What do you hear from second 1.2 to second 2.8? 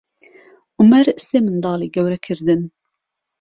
سێ منداڵی گەورە کردن.